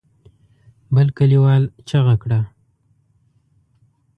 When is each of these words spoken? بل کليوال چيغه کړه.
بل 0.95 1.07
کليوال 1.17 1.63
چيغه 1.87 2.15
کړه. 2.21 2.39